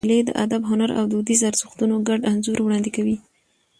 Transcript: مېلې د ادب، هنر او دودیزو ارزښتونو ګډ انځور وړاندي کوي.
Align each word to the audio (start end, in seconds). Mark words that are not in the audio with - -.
مېلې 0.05 0.19
د 0.27 0.31
ادب، 0.43 0.61
هنر 0.71 0.89
او 0.99 1.03
دودیزو 1.11 1.49
ارزښتونو 1.51 1.95
ګډ 2.07 2.19
انځور 2.31 2.57
وړاندي 2.61 2.91
کوي. 2.97 3.17